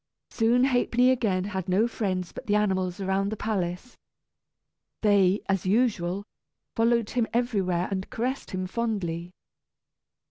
Soon 0.31 0.63
Ha'penny 0.63 1.11
again 1.11 1.43
had 1.43 1.69
no 1.69 1.87
friends 1.87 2.31
but 2.31 2.47
the 2.47 2.55
animals 2.55 2.99
around 2.99 3.29
the 3.31 3.37
palace. 3.37 3.99
They, 5.03 5.41
as 5.47 5.67
usual, 5.67 6.23
followed 6.75 7.11
him 7.11 7.27
everywhere, 7.35 7.87
and 7.91 8.09
caressed 8.09 8.49
him 8.49 8.65
fondly. 8.65 9.29